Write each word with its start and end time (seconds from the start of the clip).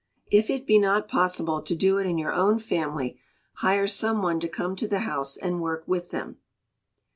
If 0.31 0.49
it 0.49 0.65
be 0.65 0.79
not 0.79 1.07
possible 1.07 1.61
to 1.61 1.75
do 1.75 1.99
it 1.99 2.07
in 2.07 2.17
your 2.17 2.33
own 2.33 2.57
family, 2.57 3.19
hire 3.57 3.85
some 3.87 4.23
one 4.23 4.39
to 4.39 4.47
come 4.49 4.75
to 4.77 4.87
the 4.87 5.01
house 5.01 5.37
and 5.37 5.61
work 5.61 5.83
with 5.85 6.09
them. 6.09 6.39